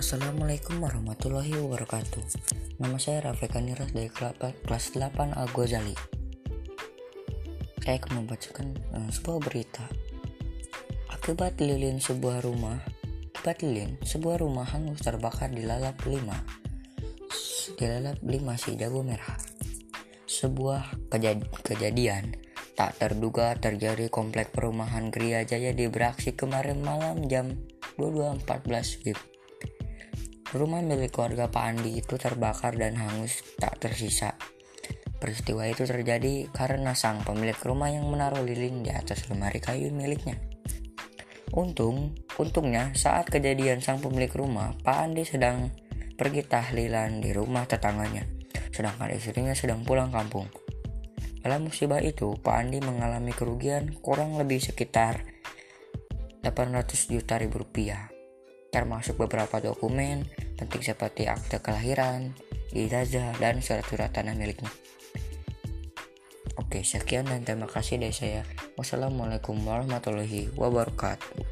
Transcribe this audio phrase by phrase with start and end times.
[0.00, 2.24] Assalamualaikum warahmatullahi wabarakatuh.
[2.80, 5.92] Nama saya Rafika Niras dari kelas 8 Al Ghazali.
[7.84, 9.84] Saya akan membacakan uh, sebuah berita.
[11.12, 12.80] Akibat lilin sebuah rumah
[13.28, 19.36] Akibat lilin, sebuah rumah hangus terbakar di lalap 5 Di lalap 5 si jago merah.
[20.24, 22.40] Sebuah kejad kejadian
[22.72, 27.52] tak terduga terjadi komplek perumahan Gria Jaya di beraksi kemarin malam jam
[28.00, 29.39] 22.14 WIB.
[30.50, 34.34] Rumah milik keluarga Pak Andi itu terbakar dan hangus tak tersisa.
[35.22, 40.34] Peristiwa itu terjadi karena sang pemilik rumah yang menaruh lilin di atas lemari kayu miliknya.
[41.54, 45.70] Untung, untungnya saat kejadian sang pemilik rumah, Pak Andi sedang
[46.18, 48.26] pergi tahlilan di rumah tetangganya,
[48.74, 50.50] sedangkan istrinya sedang pulang kampung.
[51.46, 55.22] Dalam musibah itu, Pak Andi mengalami kerugian kurang lebih sekitar
[56.42, 58.19] 800 juta ribu rupiah
[58.70, 62.34] termasuk beberapa dokumen penting seperti akte kelahiran,
[62.70, 64.70] ijazah, dan surat-surat tanah miliknya.
[66.58, 68.42] Oke, sekian dan terima kasih dari saya.
[68.78, 71.49] Wassalamualaikum warahmatullahi wabarakatuh.